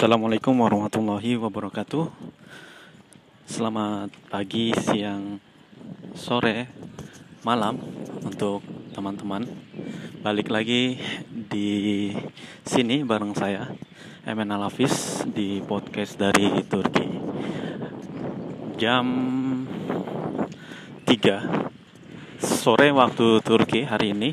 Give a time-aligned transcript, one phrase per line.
[0.00, 2.08] Assalamualaikum warahmatullahi wabarakatuh.
[3.44, 5.36] Selamat pagi, siang,
[6.16, 6.72] sore,
[7.44, 7.76] malam
[8.24, 8.64] untuk
[8.96, 9.44] teman-teman.
[10.24, 10.96] Balik lagi
[11.28, 12.08] di
[12.64, 13.76] sini bareng saya,
[14.24, 17.20] Emen Alafis di podcast dari Turki.
[18.80, 19.04] Jam
[21.04, 24.32] 3 sore waktu Turki hari ini.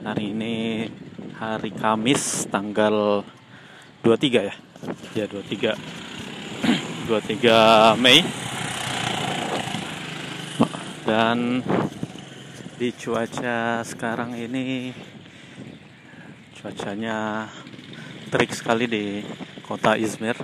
[0.00, 0.88] Hari ini
[1.36, 3.20] hari Kamis tanggal
[4.00, 4.63] 23 ya
[5.14, 5.76] ya 23
[7.08, 8.20] 23 Mei.
[11.04, 11.60] Dan
[12.80, 14.88] di cuaca sekarang ini
[16.56, 17.44] cuacanya
[18.32, 19.20] terik sekali di
[19.60, 20.34] kota Izmir.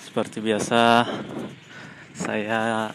[0.00, 1.04] Seperti biasa
[2.16, 2.88] saya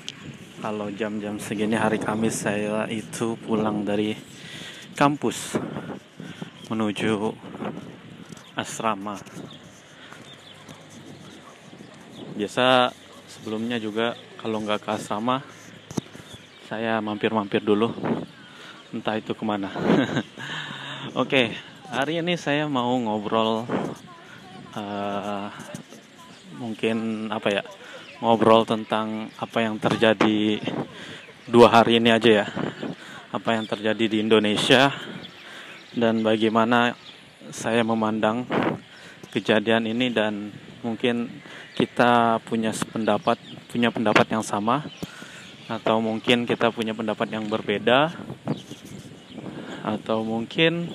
[0.62, 4.18] kalau jam-jam segini hari Kamis saya itu pulang dari
[4.98, 5.62] kampus
[6.74, 7.34] menuju
[8.58, 9.18] asrama
[12.42, 12.90] biasa
[13.30, 15.46] sebelumnya juga kalau nggak ke asrama
[16.66, 17.94] saya mampir-mampir dulu.
[18.90, 19.70] Entah itu ke mana.
[21.22, 21.54] Oke
[21.94, 23.70] hari ini saya mau ngobrol
[24.74, 25.54] uh,
[26.58, 27.64] mungkin apa ya
[28.26, 30.58] ngobrol tentang apa yang terjadi
[31.46, 32.46] dua hari ini aja ya.
[33.30, 34.90] Apa yang terjadi di Indonesia
[35.94, 36.98] dan bagaimana
[37.54, 38.50] saya memandang
[39.30, 40.50] kejadian ini dan
[40.82, 41.30] mungkin
[41.76, 43.38] kita punya pendapat
[43.72, 44.84] punya pendapat yang sama
[45.72, 48.12] atau mungkin kita punya pendapat yang berbeda
[49.82, 50.92] atau mungkin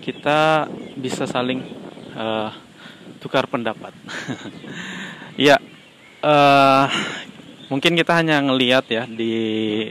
[0.00, 1.62] kita bisa saling
[2.16, 2.50] uh,
[3.20, 3.92] tukar pendapat.
[5.36, 5.60] ya,
[6.24, 6.88] uh,
[7.68, 9.32] mungkin kita hanya ngelihat ya di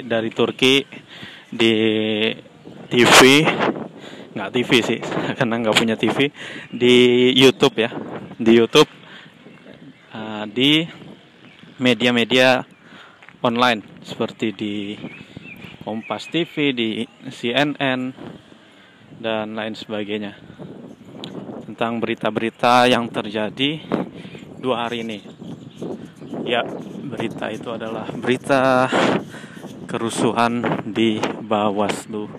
[0.04, 0.84] dari Turki
[1.50, 1.74] di
[2.90, 3.46] TV
[4.30, 5.00] nggak TV sih
[5.38, 6.30] karena nggak punya TV
[6.70, 7.90] di YouTube ya
[8.38, 8.99] di YouTube
[10.20, 10.84] uh, di
[11.80, 12.68] media-media
[13.40, 14.76] online seperti di
[15.80, 16.90] Kompas TV di
[17.32, 18.12] CNN
[19.24, 20.36] dan lain sebagainya
[21.66, 23.80] tentang berita-berita yang terjadi
[24.60, 25.18] dua hari ini
[26.44, 26.68] ya
[27.10, 28.92] berita itu adalah berita
[29.90, 32.30] kerusuhan di Bawaslu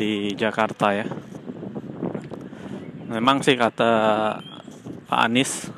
[0.00, 1.04] di Jakarta ya.
[3.12, 3.92] Memang sih kata
[5.04, 5.68] Pak Anies,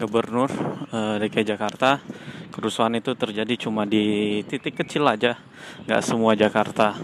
[0.00, 0.48] Gubernur
[0.96, 2.00] eh, DKI Jakarta,
[2.48, 5.36] kerusuhan itu terjadi cuma di titik kecil aja,
[5.84, 6.96] nggak semua Jakarta.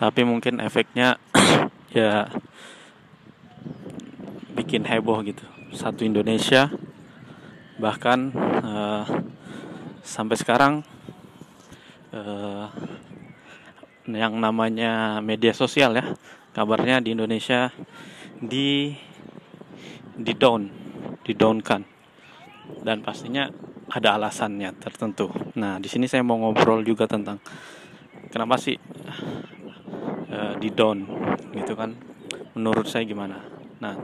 [0.00, 1.20] Tapi mungkin efeknya
[1.92, 2.32] ya
[4.56, 5.44] bikin heboh gitu.
[5.76, 6.72] Satu Indonesia,
[7.76, 8.32] bahkan
[8.64, 9.04] eh,
[10.00, 10.80] sampai sekarang
[12.16, 12.66] eh,
[14.08, 16.16] yang namanya media sosial ya
[16.56, 17.70] kabarnya di Indonesia
[18.40, 18.96] di
[20.16, 20.89] di down
[21.30, 21.86] di downkan
[22.82, 23.46] dan pastinya
[23.86, 25.30] ada alasannya tertentu.
[25.54, 27.38] Nah di sini saya mau ngobrol juga tentang
[28.34, 28.74] kenapa sih
[30.30, 31.06] uh, di down
[31.54, 31.94] gitu kan?
[32.58, 33.38] Menurut saya gimana?
[33.78, 33.94] Nah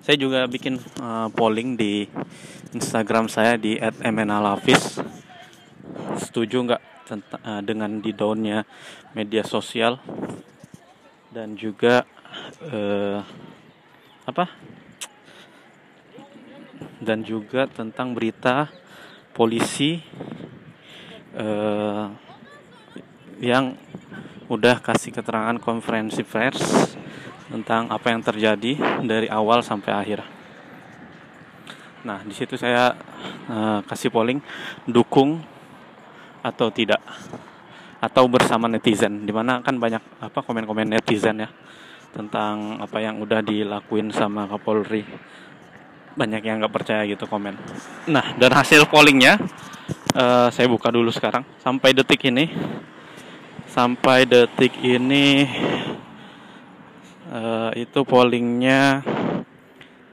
[0.00, 2.08] saya juga bikin uh, polling di
[2.72, 5.00] Instagram saya di @mnalafis
[6.16, 6.82] setuju nggak
[7.44, 8.64] uh, dengan di daunnya
[9.12, 10.00] media sosial?
[11.28, 12.08] Dan juga
[12.72, 13.20] uh,
[14.24, 14.48] apa
[17.08, 18.68] dan juga tentang berita
[19.32, 19.96] polisi
[21.32, 22.12] uh,
[23.40, 23.72] yang
[24.52, 26.92] udah kasih keterangan konferensi pers
[27.48, 30.20] tentang apa yang terjadi dari awal sampai akhir.
[32.04, 32.92] Nah, di situ saya
[33.48, 34.44] uh, kasih polling
[34.84, 35.40] dukung
[36.44, 37.00] atau tidak?
[37.98, 39.24] Atau bersama netizen?
[39.24, 41.50] Di mana kan banyak apa komen-komen netizen ya
[42.12, 45.04] tentang apa yang udah dilakuin sama Kapolri
[46.18, 47.54] banyak yang nggak percaya gitu komen.
[48.10, 49.38] Nah dan hasil pollingnya
[50.18, 51.46] uh, saya buka dulu sekarang.
[51.62, 52.50] Sampai detik ini
[53.70, 55.46] sampai detik ini
[57.30, 59.06] uh, itu pollingnya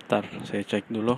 [0.06, 1.18] ntar saya cek dulu.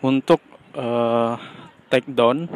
[0.00, 0.40] Untuk
[0.72, 1.36] uh,
[1.92, 2.48] take down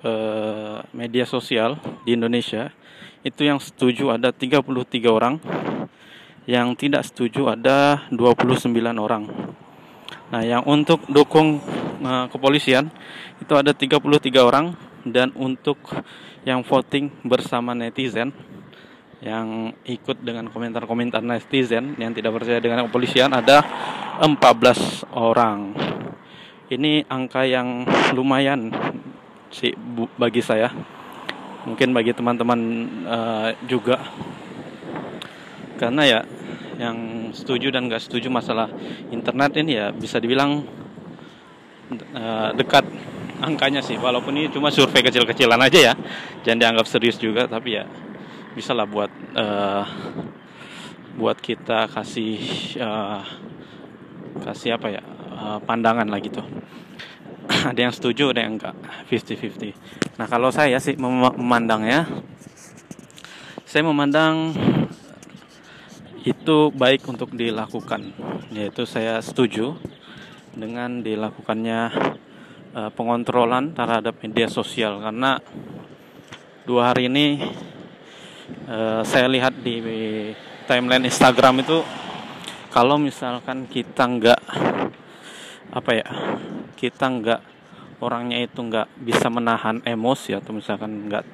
[0.00, 1.76] uh, media sosial
[2.08, 2.72] di Indonesia
[3.26, 4.62] itu yang setuju ada 33
[5.10, 5.42] orang
[6.46, 9.26] yang tidak setuju ada 29 orang.
[10.30, 11.58] Nah yang untuk dukung
[12.02, 12.90] uh, kepolisian
[13.42, 14.02] itu ada 33
[14.40, 14.66] orang.
[15.06, 15.78] Dan untuk
[16.42, 18.34] yang voting bersama netizen
[19.22, 23.62] yang ikut dengan komentar-komentar netizen yang tidak percaya dengan kepolisian ada
[24.18, 25.78] 14 orang.
[26.66, 27.86] Ini angka yang
[28.18, 28.74] lumayan
[29.54, 29.78] sih
[30.18, 30.74] bagi saya.
[31.70, 32.60] Mungkin bagi teman-teman
[33.06, 34.02] uh, juga
[35.76, 36.20] karena ya
[36.76, 38.68] yang setuju dan nggak setuju masalah
[39.08, 40.64] internet ini ya bisa dibilang
[42.12, 42.84] uh, dekat
[43.40, 43.96] angkanya sih.
[43.96, 45.94] Walaupun ini cuma survei kecil-kecilan aja ya.
[46.44, 47.84] Jangan dianggap serius juga tapi ya
[48.56, 49.84] bisa lah buat uh,
[51.16, 52.40] buat kita kasih
[52.80, 53.20] uh,
[54.44, 55.02] kasih apa ya
[55.32, 56.44] uh, pandangan lah gitu.
[57.70, 58.74] Ada yang setuju ada yang enggak
[59.06, 62.08] 50-50 nah kalau saya sih mem memandangnya
[63.66, 64.54] saya memandang
[66.26, 68.10] itu baik untuk dilakukan
[68.50, 69.78] yaitu saya setuju
[70.58, 71.80] dengan dilakukannya
[72.74, 74.98] uh, pengontrolan terhadap media sosial.
[74.98, 75.38] Karena
[76.66, 77.38] dua hari ini
[78.66, 79.78] uh, saya lihat di
[80.66, 81.78] timeline Instagram itu
[82.74, 84.40] kalau misalkan kita nggak
[85.70, 86.08] apa ya
[86.74, 87.40] kita nggak
[88.02, 91.24] orangnya itu nggak bisa menahan emosi atau misalkan nggak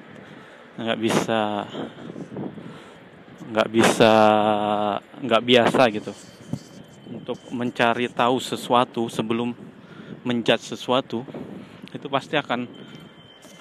[0.79, 1.67] nggak bisa
[3.51, 4.13] nggak bisa
[5.19, 6.13] nggak biasa gitu
[7.13, 9.53] untuk mencari tahu sesuatu sebelum
[10.23, 11.27] menjudge sesuatu
[11.93, 12.65] itu pasti akan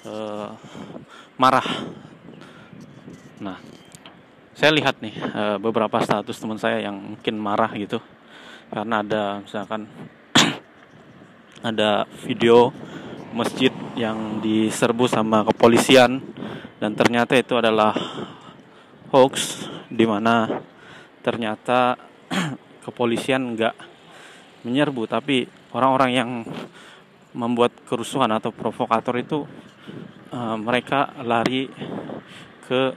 [0.08, 0.50] uh,
[1.36, 1.68] marah.
[3.42, 3.58] Nah,
[4.56, 8.00] saya lihat nih uh, beberapa status teman saya yang mungkin marah gitu
[8.72, 9.84] karena ada misalkan
[11.68, 12.72] ada video
[13.36, 16.24] masjid yang diserbu sama kepolisian
[16.80, 17.92] dan ternyata itu adalah
[19.12, 20.48] hoax di mana
[21.20, 22.00] ternyata
[22.84, 23.76] kepolisian nggak
[24.64, 26.30] menyerbu tapi orang-orang yang
[27.32, 29.44] membuat kerusuhan atau provokator itu
[30.32, 31.68] uh, mereka lari
[32.68, 32.92] ke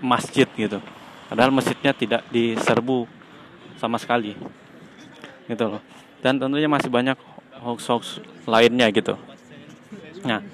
[0.00, 0.80] masjid gitu.
[1.28, 3.08] Padahal masjidnya tidak diserbu
[3.80, 4.36] sama sekali
[5.48, 5.82] gitu loh.
[6.20, 7.16] Dan tentunya masih banyak
[7.60, 9.16] hoax-hoax lainnya gitu.
[10.24, 10.44] Nah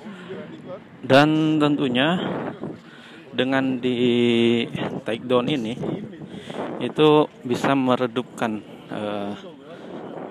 [1.02, 2.18] dan tentunya
[3.38, 4.66] dengan di
[5.06, 5.78] take down ini
[6.82, 8.58] itu bisa meredupkan
[8.90, 9.34] uh,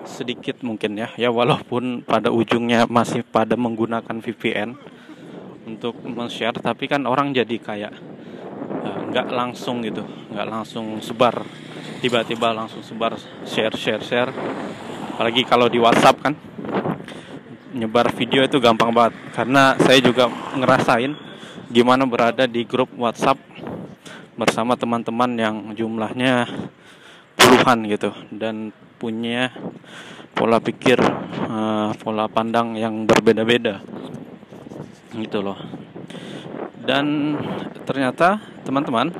[0.04, 1.08] sedikit mungkin ya.
[1.16, 4.76] Ya walaupun pada ujungnya masih pada menggunakan VPN
[5.68, 7.92] untuk men-share tapi kan orang jadi kayak
[8.88, 11.44] eh, nggak uh, langsung gitu nggak langsung sebar.
[12.00, 14.32] Tiba-tiba langsung sebar share share share.
[15.16, 16.34] Apalagi kalau di WhatsApp kan
[17.76, 19.12] nyebar video itu gampang banget.
[19.36, 21.27] Karena saya juga ngerasain
[21.68, 23.36] gimana berada di grup WhatsApp
[24.40, 26.48] bersama teman-teman yang jumlahnya
[27.36, 29.52] puluhan gitu dan punya
[30.32, 30.96] pola pikir
[31.48, 33.84] uh, pola pandang yang berbeda-beda
[35.12, 35.60] gitu loh.
[36.88, 37.36] Dan
[37.84, 39.12] ternyata teman-teman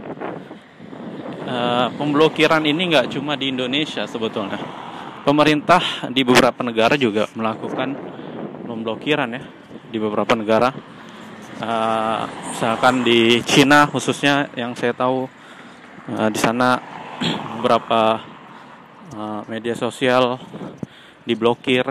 [1.45, 4.57] uh, pemblokiran ini nggak cuma di Indonesia sebetulnya.
[5.21, 7.93] Pemerintah di beberapa negara juga melakukan
[8.65, 9.43] pemblokiran ya
[9.93, 10.73] di beberapa negara
[11.63, 12.23] uh,
[12.55, 15.27] misalkan di Cina khususnya yang saya tahu
[16.11, 16.79] uh, di sana
[17.59, 18.23] beberapa
[19.15, 20.39] uh, media sosial
[21.27, 21.85] diblokir.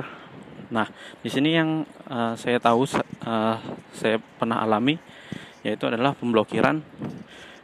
[0.67, 0.87] Nah,
[1.23, 2.83] di sini yang uh, saya tahu
[3.23, 3.55] uh,
[3.95, 4.99] saya pernah alami
[5.63, 6.79] yaitu adalah pemblokiran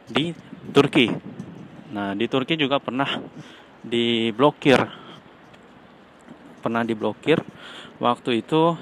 [0.08, 0.36] di
[0.72, 1.08] Turki.
[1.92, 3.08] Nah, di Turki juga pernah
[3.84, 4.80] diblokir.
[6.64, 7.44] Pernah diblokir
[8.00, 8.72] waktu itu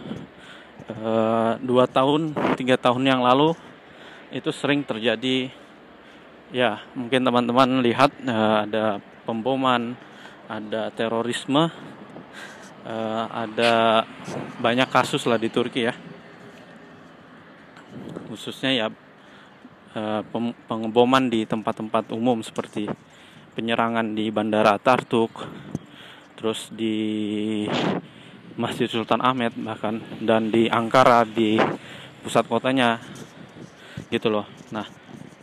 [1.01, 3.57] uh, dua tahun, tiga tahun yang lalu
[4.33, 5.49] itu sering terjadi.
[6.53, 9.97] Ya mungkin teman-teman lihat uh, ada pemboman
[10.53, 11.73] ada terorisme,
[12.85, 14.05] uh, ada
[14.61, 15.97] banyak kasus lah di Turki ya,
[18.29, 18.87] khususnya ya
[19.97, 20.21] uh,
[20.69, 22.85] pengeboman di tempat-tempat umum seperti
[23.57, 25.41] penyerangan di Bandara Tartuk,
[26.37, 27.65] terus di
[28.57, 31.57] Masjid Sultan Ahmed bahkan dan di Ankara di
[32.23, 33.01] pusat kotanya
[34.13, 34.45] gitu loh.
[34.71, 34.85] Nah,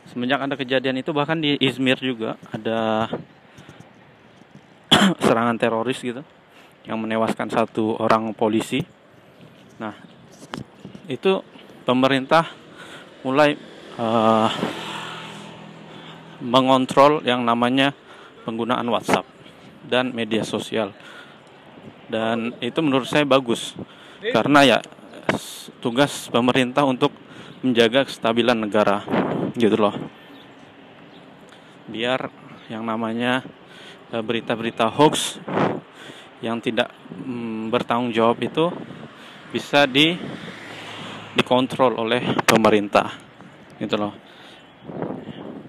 [0.10, 3.10] semenjak ada kejadian itu bahkan di Izmir juga ada
[5.26, 6.22] serangan teroris gitu
[6.86, 8.82] yang menewaskan satu orang polisi.
[9.82, 9.94] Nah,
[11.10, 11.42] itu
[11.84, 12.46] pemerintah
[13.26, 13.58] mulai
[13.98, 14.50] uh,
[16.40, 17.92] mengontrol yang namanya
[18.48, 19.28] penggunaan WhatsApp
[19.86, 20.96] dan media sosial.
[22.10, 23.78] Dan itu menurut saya bagus.
[24.20, 24.78] Karena ya
[25.80, 27.14] tugas pemerintah untuk
[27.62, 29.04] menjaga kestabilan negara
[29.56, 29.96] gitu loh.
[31.90, 32.30] Biar
[32.70, 33.42] yang namanya
[34.10, 35.38] Eh, berita-berita hoax
[36.42, 38.74] yang tidak mm, bertanggung jawab itu
[39.54, 40.18] bisa di
[41.38, 43.14] dikontrol oleh pemerintah
[43.78, 44.18] gitu loh.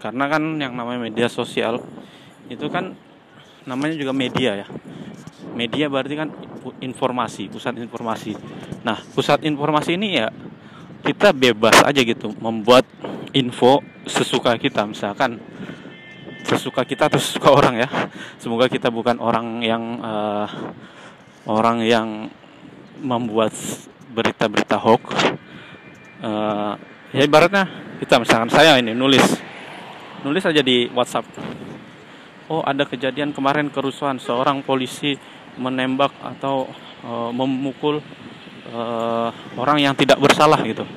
[0.00, 1.84] Karena kan yang namanya media sosial
[2.48, 2.96] itu kan
[3.68, 4.66] namanya juga media ya
[5.54, 6.28] media berarti kan
[6.80, 8.36] informasi pusat informasi.
[8.84, 10.28] Nah pusat informasi ini ya
[11.00, 12.84] kita bebas aja gitu membuat
[13.32, 14.84] info sesuka kita.
[14.84, 15.40] Misalkan
[16.44, 17.88] sesuka kita atau sesuka orang ya.
[18.40, 20.48] Semoga kita bukan orang yang uh,
[21.48, 22.28] orang yang
[23.00, 23.54] membuat
[24.12, 25.04] berita-berita hoax.
[26.20, 26.76] Uh,
[27.16, 27.64] ya ibaratnya
[28.02, 29.24] kita misalkan saya ini nulis.
[30.20, 31.24] Nulis aja di WhatsApp.
[32.50, 34.20] Oh ada kejadian kemarin kerusuhan.
[34.20, 35.16] Seorang polisi
[35.60, 36.64] menembak atau
[37.04, 38.00] uh, memukul
[38.72, 39.28] uh,
[39.60, 40.88] orang yang tidak bersalah gitu.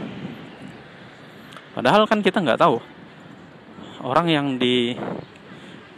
[1.76, 2.80] Padahal kan kita nggak tahu.
[4.04, 4.96] Orang yang di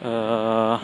[0.01, 0.77] uh,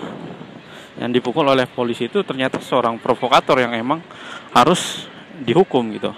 [1.01, 4.05] yang dipukul oleh polisi itu ternyata seorang provokator yang emang
[4.53, 5.09] harus
[5.41, 6.13] dihukum gitu.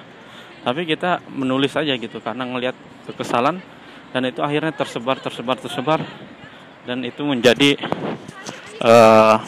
[0.64, 2.76] Tapi kita menulis aja gitu karena ngelihat
[3.08, 3.64] kekesalan
[4.12, 6.00] dan itu akhirnya tersebar tersebar tersebar
[6.84, 7.80] dan itu menjadi
[8.84, 9.40] uh,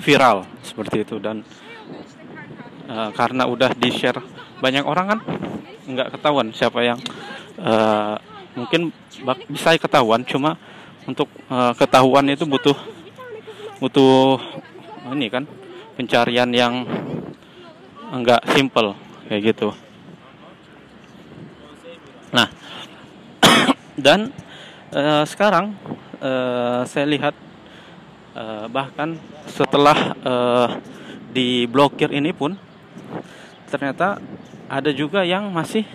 [0.00, 1.16] viral seperti itu.
[1.20, 1.42] Dan
[2.88, 4.18] uh, karena udah di share
[4.60, 5.20] banyak orang kan
[5.86, 6.98] nggak ketahuan siapa yang
[7.60, 8.18] uh,
[8.56, 8.90] mungkin
[9.52, 10.56] bisa ketahuan cuma
[11.06, 12.74] untuk uh, ketahuan itu butuh
[13.78, 14.40] butuh
[15.12, 15.44] ini kan
[15.94, 16.82] pencarian yang
[18.10, 18.96] enggak simple
[19.28, 19.70] kayak gitu.
[22.34, 22.48] Nah
[24.04, 24.34] dan
[24.90, 25.76] uh, sekarang
[26.18, 27.34] uh, saya lihat
[28.36, 29.16] uh, bahkan
[29.48, 30.68] setelah uh,
[31.32, 32.54] diblokir ini pun
[33.72, 34.20] ternyata
[34.68, 35.88] ada juga yang masih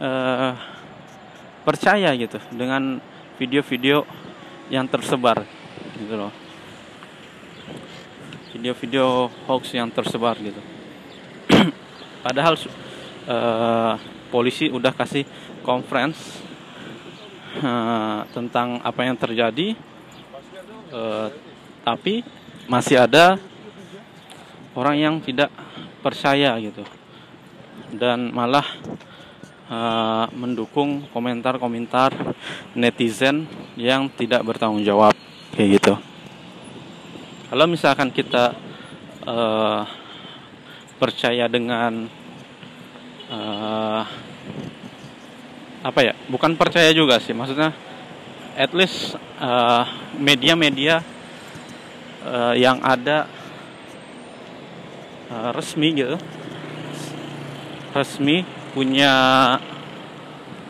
[0.00, 0.56] uh,
[1.62, 2.98] percaya gitu dengan
[3.36, 4.08] video-video
[4.72, 5.44] yang tersebar
[6.00, 6.32] gitu loh.
[8.56, 10.60] Video-video hoax yang tersebar gitu.
[12.24, 12.58] Padahal
[13.30, 13.94] uh,
[14.30, 15.24] polisi udah kasih
[15.62, 16.42] conference
[17.62, 19.74] uh, tentang apa yang terjadi
[20.94, 21.49] uh,
[21.84, 22.22] tapi
[22.70, 23.40] masih ada
[24.76, 25.50] orang yang tidak
[26.00, 26.86] percaya gitu
[27.92, 28.64] dan malah
[29.70, 32.14] uh, mendukung komentar-komentar
[32.74, 35.14] netizen yang tidak bertanggung jawab
[35.54, 35.94] kayak gitu.
[37.50, 38.54] Kalau misalkan kita
[39.26, 39.82] uh,
[41.02, 42.06] percaya dengan
[43.26, 44.02] uh,
[45.82, 46.14] apa ya?
[46.30, 47.74] Bukan percaya juga sih, maksudnya
[48.54, 49.16] at least
[50.20, 51.19] media-media uh,
[52.56, 53.24] yang ada
[55.30, 56.16] uh, resmi gitu,
[57.94, 59.14] resmi punya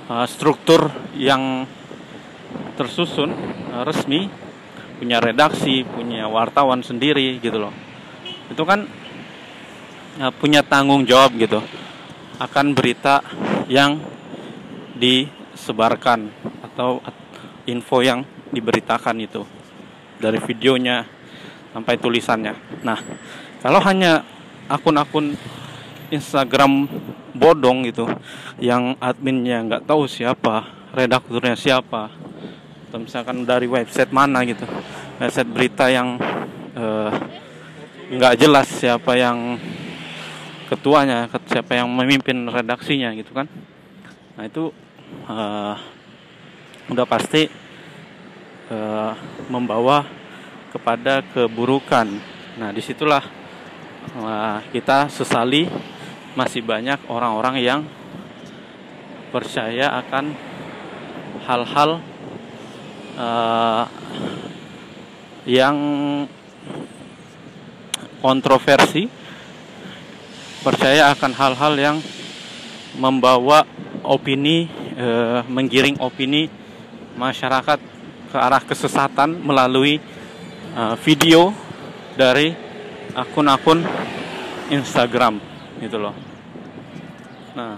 [0.07, 1.64] uh, struktur yang
[2.76, 3.33] tersusun
[3.73, 4.30] uh, resmi.
[5.00, 7.73] Punya redaksi punya wartawan sendiri gitu loh.
[8.52, 8.85] Itu kan
[10.21, 11.64] uh, punya tanggung jawab gitu.
[12.37, 13.25] Akan berita
[13.64, 13.97] yang
[15.00, 16.28] disebarkan
[16.69, 17.00] atau
[17.64, 19.40] info yang diberitakan itu.
[20.21, 21.19] Dari videonya
[21.70, 22.54] sampai tulisannya.
[22.82, 22.98] Nah
[23.62, 24.22] kalau hanya
[24.70, 25.34] akun-akun
[26.10, 26.90] Instagram
[27.34, 28.10] bodong gitu
[28.58, 32.10] yang adminnya nggak tahu siapa redakturnya siapa
[32.90, 34.66] atau misalkan dari website mana gitu
[35.22, 36.18] website berita yang
[36.74, 37.12] eh,
[38.10, 39.54] nggak jelas siapa yang
[40.66, 43.50] ketuanya siapa yang memimpin redaksinya gitu kan.
[44.38, 44.70] Nah itu
[45.26, 45.74] uh,
[46.86, 47.50] udah pasti
[48.70, 49.12] uh,
[49.50, 50.06] membawa
[50.70, 52.06] kepada keburukan.
[52.56, 53.22] Nah di situlah
[54.16, 55.66] uh, kita sesali
[56.38, 57.80] masih banyak orang-orang yang
[59.34, 60.34] percaya akan
[61.46, 61.90] hal-hal
[63.18, 63.84] uh,
[65.48, 65.76] yang
[68.20, 69.08] kontroversi,
[70.60, 71.96] percaya akan hal-hal yang
[72.98, 73.64] membawa
[74.04, 76.50] opini, uh, menggiring opini
[77.16, 77.78] masyarakat
[78.30, 79.98] ke arah kesesatan melalui
[80.74, 81.54] uh, video
[82.14, 82.52] dari
[83.14, 83.82] akun-akun
[84.70, 85.42] Instagram
[85.82, 86.14] gitu loh.
[87.56, 87.74] Nah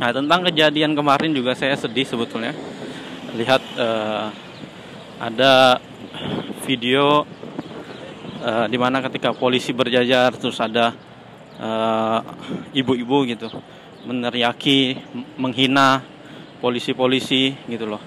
[0.00, 2.56] nah tentang kejadian kemarin juga saya sedih sebetulnya.
[3.34, 4.28] Lihat uh,
[5.20, 5.82] ada
[6.64, 7.26] video
[8.40, 10.92] uh, di mana ketika polisi berjajar terus ada
[11.54, 12.20] eh,
[12.74, 13.48] ibu-ibu uh, gitu
[14.04, 14.98] meneriaki
[15.38, 16.04] menghina
[16.58, 18.02] polisi-polisi gitu loh.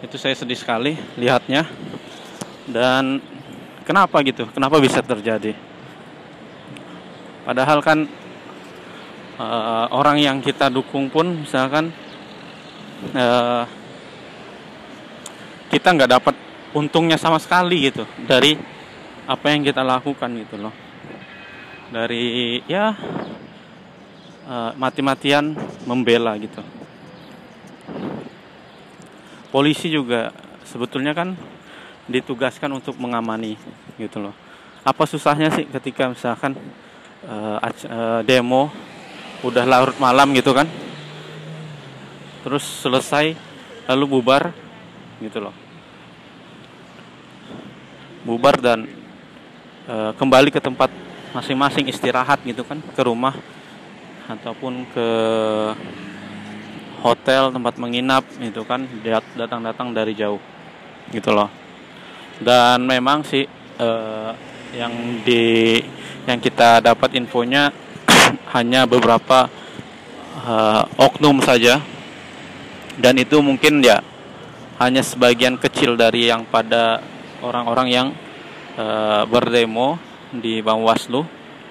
[0.00, 1.66] Itu saya sedih sekali lihatnya
[2.70, 3.22] dan
[3.84, 5.52] kenapa gitu kenapa bisa terjadi
[7.50, 8.04] Padahal kan
[9.40, 11.88] uh, orang yang kita dukung pun misalkan
[13.16, 13.64] uh,
[15.72, 16.34] kita nggak dapat
[16.76, 18.54] untungnya sama sekali gitu dari
[19.26, 20.74] apa yang kita lakukan gitu loh.
[21.90, 22.94] Dari ya
[24.46, 25.56] uh, mati-matian
[25.90, 26.62] membela gitu.
[29.50, 30.30] Polisi juga
[30.62, 31.34] sebetulnya kan
[32.10, 33.54] ditugaskan untuk mengamani
[33.94, 34.34] gitu loh.
[34.82, 36.58] Apa susahnya sih ketika misalkan
[37.24, 38.74] uh, demo
[39.46, 40.66] udah larut malam gitu kan?
[42.42, 43.38] Terus selesai
[43.86, 44.50] lalu bubar
[45.22, 45.54] gitu loh.
[48.26, 48.90] Bubar dan
[49.86, 50.90] uh, kembali ke tempat
[51.30, 52.82] masing-masing istirahat gitu kan?
[52.92, 53.38] Ke rumah
[54.26, 55.08] ataupun ke
[57.04, 58.88] hotel tempat menginap gitu kan?
[59.36, 60.40] Datang-datang dari jauh
[61.12, 61.59] gitu loh
[62.40, 63.44] dan memang sih
[63.76, 64.32] uh,
[64.72, 65.76] yang di
[66.24, 67.68] yang kita dapat infonya
[68.56, 69.48] hanya beberapa
[70.44, 71.80] uh, oknum saja.
[73.00, 74.00] Dan itu mungkin ya
[74.80, 77.00] hanya sebagian kecil dari yang pada
[77.40, 78.08] orang-orang yang
[78.76, 79.96] uh, berdemo
[80.32, 81.24] di Bawaslu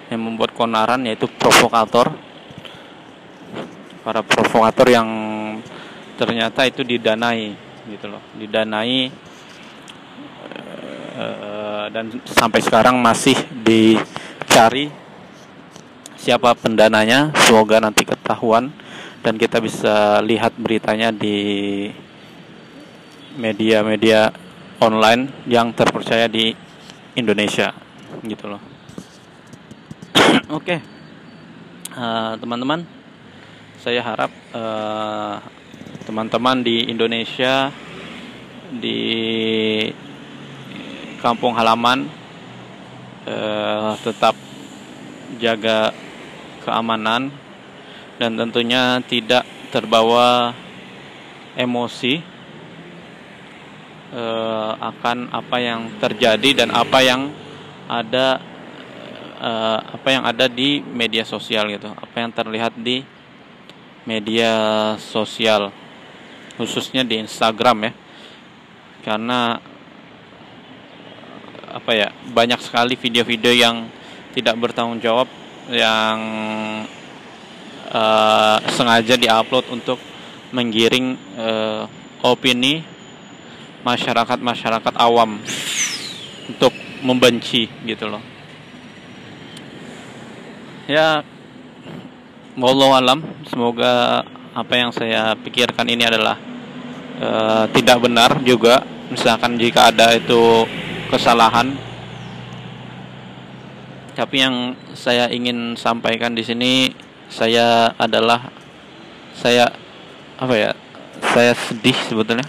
[0.10, 2.14] yang membuat konaran yaitu provokator.
[4.02, 5.10] Para provokator yang
[6.18, 7.54] ternyata itu didanai
[7.90, 8.22] gitu loh.
[8.34, 9.29] Didanai
[11.20, 14.88] uh, dan sampai sekarang masih dicari
[16.16, 18.72] siapa pendananya semoga nanti ketahuan
[19.20, 21.88] dan kita bisa lihat beritanya di
[23.36, 24.32] media-media
[24.80, 26.56] online yang terpercaya di
[27.16, 27.76] Indonesia
[28.24, 28.62] gitu loh
[30.56, 30.80] oke okay.
[31.96, 32.84] uh, eh, teman-teman
[33.80, 35.36] saya harap eh,
[36.04, 37.72] teman-teman di Indonesia
[38.76, 39.00] di
[41.20, 42.08] kampung halaman
[43.28, 44.36] uh, tetap
[45.38, 45.94] jaga
[46.66, 47.32] keamanan
[48.20, 50.52] dan tentunya tidak terbawa
[51.56, 52.20] emosi
[54.16, 57.30] uh, akan apa yang terjadi dan apa yang
[57.88, 58.42] ada
[59.40, 63.06] uh, apa yang ada di media sosial gitu apa yang terlihat di
[64.10, 64.52] media
[64.98, 65.70] sosial
[66.60, 67.92] khususnya di Instagram ya.
[69.00, 69.56] Karena
[71.70, 73.76] apa ya banyak sekali video-video yang
[74.34, 75.30] tidak bertanggung jawab
[75.70, 76.18] yang
[77.94, 80.02] uh, sengaja diupload untuk
[80.50, 81.86] menggiring uh,
[82.26, 82.82] opini
[83.86, 85.40] masyarakat masyarakat awam
[86.50, 86.74] untuk
[87.06, 88.24] membenci gitu loh.
[90.90, 91.22] Ya
[92.58, 94.26] wallahu alam semoga
[94.58, 96.36] apa yang saya pikirkan ini adalah
[97.22, 98.82] uh, tidak benar juga.
[99.10, 100.66] Misalkan jika ada itu
[101.10, 101.74] kesalahan.
[104.14, 106.94] Tapi yang saya ingin sampaikan di sini
[107.30, 108.54] saya adalah
[109.34, 109.72] saya
[110.38, 110.72] apa ya
[111.34, 112.46] saya sedih sebetulnya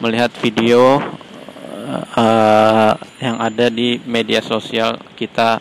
[0.00, 1.00] melihat video
[2.16, 5.60] uh, yang ada di media sosial kita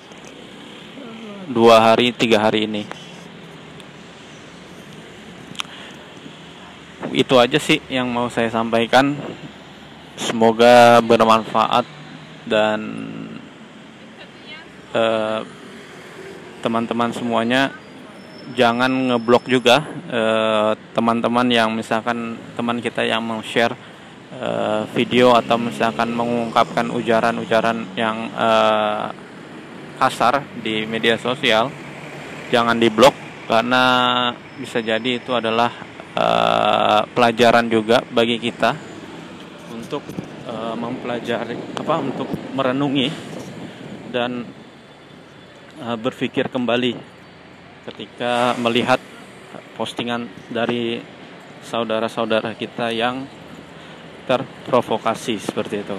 [1.49, 2.83] dua hari tiga hari ini.
[7.09, 9.17] Itu aja sih yang mau saya sampaikan.
[10.19, 11.98] Semoga bermanfaat
[12.49, 12.79] dan
[14.89, 15.41] Eh,
[16.65, 17.69] teman-teman uh, semuanya
[18.57, 23.77] jangan ngeblok juga eh, teman-teman uh, yang misalkan teman kita yang mau share
[24.33, 29.13] uh, video atau misalkan mengungkapkan ujaran-ujaran yang uh,
[30.01, 31.69] kasar di media sosial
[32.49, 33.13] jangan diblok
[33.45, 33.83] karena
[34.57, 35.69] bisa jadi itu adalah
[36.17, 38.73] uh, pelajaran juga bagi kita
[39.69, 40.01] untuk
[40.49, 43.07] uh, mempelajari apa untuk merenungi
[44.09, 44.49] dan
[45.79, 46.91] Eh, berpikir kembali
[47.87, 48.99] ketika melihat
[49.79, 50.99] postingan dari
[51.63, 53.23] saudara-saudara kita yang
[54.27, 55.95] terprovokasi seperti itu.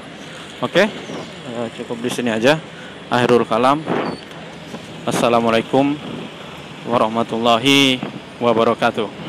[0.60, 2.60] Oke, uh, cukup di sini aja.
[3.08, 3.80] Akhirul kalam.
[5.08, 5.96] Assalamualaikum
[6.84, 7.96] warahmatullahi
[8.36, 9.19] wabarakatuh.